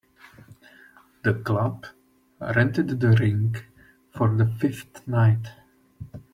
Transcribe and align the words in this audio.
The 1.23 1.35
club 1.35 1.85
rented 2.39 2.99
the 2.99 3.09
rink 3.11 3.67
for 4.09 4.35
the 4.35 4.47
fifth 4.47 5.07
night. 5.07 5.49